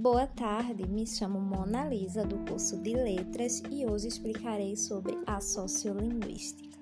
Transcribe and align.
Boa 0.00 0.26
tarde, 0.26 0.88
me 0.88 1.06
chamo 1.06 1.38
Mona 1.38 1.84
Lisa 1.84 2.24
do 2.24 2.38
curso 2.50 2.78
de 2.78 2.94
Letras 2.94 3.62
e 3.70 3.84
hoje 3.84 4.08
explicarei 4.08 4.74
sobre 4.74 5.18
a 5.26 5.42
sociolinguística. 5.42 6.78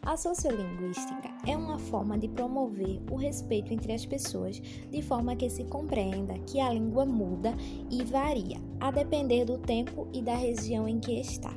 A 0.00 0.16
sociolinguística 0.16 1.28
é 1.46 1.54
uma 1.54 1.78
forma 1.78 2.16
de 2.16 2.28
promover 2.28 2.98
o 3.10 3.16
respeito 3.16 3.74
entre 3.74 3.92
as 3.92 4.06
pessoas 4.06 4.58
de 4.58 5.02
forma 5.02 5.36
que 5.36 5.50
se 5.50 5.64
compreenda 5.64 6.38
que 6.46 6.58
a 6.58 6.72
língua 6.72 7.04
muda 7.04 7.54
e 7.90 8.02
varia, 8.04 8.56
a 8.80 8.90
depender 8.90 9.44
do 9.44 9.58
tempo 9.58 10.08
e 10.10 10.22
da 10.22 10.34
região 10.34 10.88
em 10.88 10.98
que 10.98 11.20
está. 11.20 11.54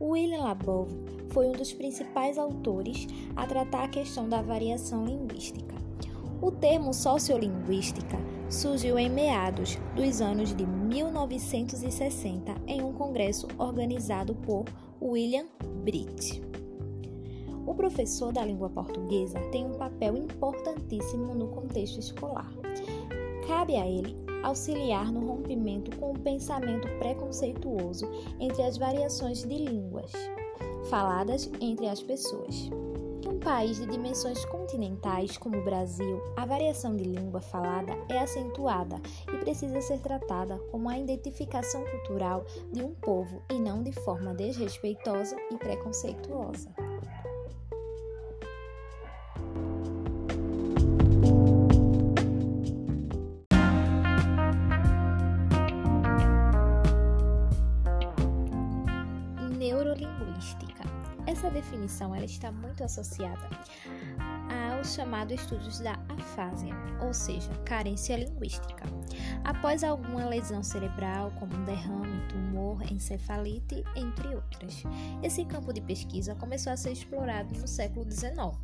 William 0.00 0.44
Labov 0.44 0.88
foi 1.28 1.48
um 1.48 1.52
dos 1.52 1.74
principais 1.74 2.38
autores 2.38 3.06
a 3.36 3.46
tratar 3.46 3.84
a 3.84 3.88
questão 3.88 4.30
da 4.30 4.40
variação 4.40 5.04
linguística. 5.04 5.74
O 6.40 6.50
termo 6.50 6.94
sociolinguística 6.94 8.31
surgiu 8.52 8.98
em 8.98 9.08
meados 9.08 9.78
dos 9.96 10.20
anos 10.20 10.54
de 10.54 10.66
1960 10.66 12.54
em 12.66 12.82
um 12.82 12.92
congresso 12.92 13.48
organizado 13.56 14.34
por 14.34 14.66
William 15.00 15.46
Britt. 15.82 16.42
O 17.66 17.74
professor 17.74 18.30
da 18.30 18.44
língua 18.44 18.68
portuguesa 18.68 19.40
tem 19.50 19.64
um 19.64 19.72
papel 19.72 20.16
importantíssimo 20.18 21.34
no 21.34 21.48
contexto 21.48 21.98
escolar. 21.98 22.52
Cabe 23.46 23.76
a 23.76 23.86
ele 23.86 24.14
auxiliar 24.42 25.10
no 25.10 25.26
rompimento 25.26 25.96
com 25.96 26.12
o 26.12 26.18
pensamento 26.18 26.86
preconceituoso 26.98 28.06
entre 28.38 28.62
as 28.62 28.76
variações 28.76 29.42
de 29.44 29.56
línguas 29.56 30.12
faladas 30.90 31.50
entre 31.60 31.86
as 31.86 32.02
pessoas. 32.02 32.68
País 33.44 33.76
de 33.76 33.86
dimensões 33.86 34.44
continentais 34.44 35.36
como 35.36 35.58
o 35.58 35.64
Brasil, 35.64 36.22
a 36.36 36.46
variação 36.46 36.96
de 36.96 37.02
língua 37.02 37.40
falada 37.40 37.92
é 38.08 38.20
acentuada 38.20 39.00
e 39.32 39.36
precisa 39.38 39.80
ser 39.80 39.98
tratada 39.98 40.58
como 40.70 40.88
a 40.88 40.96
identificação 40.96 41.84
cultural 41.84 42.46
de 42.72 42.84
um 42.84 42.94
povo 42.94 43.42
e 43.50 43.54
não 43.54 43.82
de 43.82 43.90
forma 43.90 44.32
desrespeitosa 44.32 45.36
e 45.50 45.56
preconceituosa. 45.56 46.72
Neurolinguística 59.58 61.01
essa 61.26 61.50
definição 61.50 62.14
ela 62.14 62.24
está 62.24 62.50
muito 62.50 62.82
associada 62.82 63.48
aos 64.82 64.94
chamados 64.94 65.40
estudos 65.40 65.78
da 65.80 65.98
afásia, 66.08 66.74
ou 67.00 67.14
seja, 67.14 67.50
carência 67.64 68.16
linguística. 68.16 68.84
Após 69.44 69.84
alguma 69.84 70.26
lesão 70.26 70.62
cerebral, 70.62 71.30
como 71.38 71.54
um 71.54 71.64
derrame, 71.64 72.26
tumor, 72.28 72.82
encefalite, 72.90 73.84
entre 73.94 74.34
outras. 74.34 74.82
Esse 75.22 75.44
campo 75.44 75.72
de 75.72 75.80
pesquisa 75.80 76.34
começou 76.34 76.72
a 76.72 76.76
ser 76.76 76.92
explorado 76.92 77.58
no 77.58 77.68
século 77.68 78.10
XIX 78.10 78.58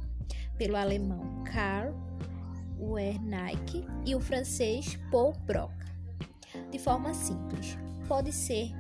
pelo 0.57 0.77
alemão 0.77 1.45
Karl 1.45 1.95
Wernicke 2.79 3.87
e 4.05 4.15
o 4.15 4.21
francês 4.21 4.99
Paul 5.11 5.33
Broca. 5.47 5.87
De 6.71 6.79
forma 6.79 7.15
simples, 7.15 7.79
pode 8.07 8.33
ser 8.33 8.73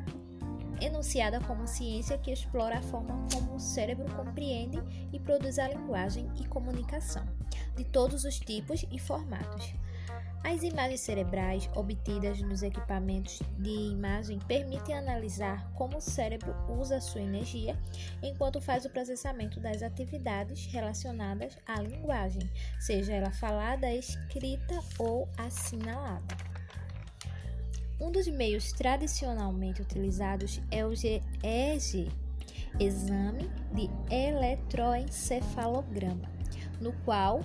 enunciada 0.80 1.40
como 1.40 1.66
ciência 1.66 2.18
que 2.18 2.30
explora 2.30 2.78
a 2.78 2.82
forma 2.82 3.26
como 3.32 3.56
o 3.56 3.60
cérebro 3.60 4.06
compreende 4.14 4.78
e 5.12 5.18
produz 5.18 5.58
a 5.58 5.68
linguagem 5.68 6.30
e 6.40 6.46
comunicação, 6.46 7.24
de 7.76 7.84
todos 7.84 8.24
os 8.24 8.38
tipos 8.38 8.84
e 8.90 8.98
formatos. 8.98 9.72
As 10.44 10.62
imagens 10.62 11.00
cerebrais 11.00 11.68
obtidas 11.74 12.40
nos 12.40 12.62
equipamentos 12.62 13.42
de 13.58 13.90
imagem 13.90 14.38
permitem 14.38 14.96
analisar 14.96 15.70
como 15.74 15.98
o 15.98 16.00
cérebro 16.00 16.54
usa 16.68 17.00
sua 17.00 17.20
energia 17.20 17.76
enquanto 18.22 18.60
faz 18.60 18.84
o 18.84 18.90
processamento 18.90 19.60
das 19.60 19.82
atividades 19.82 20.66
relacionadas 20.66 21.58
à 21.66 21.82
linguagem, 21.82 22.48
seja 22.80 23.14
ela 23.14 23.32
falada, 23.32 23.92
escrita 23.92 24.80
ou 24.98 25.28
assinalada. 25.36 26.47
Um 28.00 28.12
dos 28.12 28.28
meios 28.28 28.70
tradicionalmente 28.72 29.82
utilizados 29.82 30.62
é 30.70 30.86
o 30.86 30.92
EEG, 30.92 32.08
Exame 32.78 33.50
de 33.72 33.90
Eletroencefalograma, 34.08 36.30
no 36.80 36.92
qual 37.04 37.40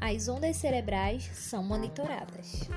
as 0.00 0.26
ondas 0.28 0.56
cerebrais 0.56 1.30
são 1.32 1.62
monitoradas. 1.62 2.68